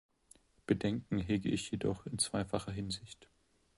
Bedenken 0.65 1.19
hege 1.19 1.49
ich 1.49 1.69
jedoch 1.69 2.07
in 2.07 2.17
zweifacher 2.17 2.71
Hinsicht. 2.71 3.29